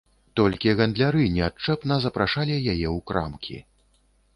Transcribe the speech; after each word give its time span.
Толькі 0.39 0.73
гандляры 0.79 1.21
неадчэпна 1.35 2.01
запрашалі 2.09 2.59
яе 2.59 2.67
ў 2.67 2.99
крамкі. 3.13 3.65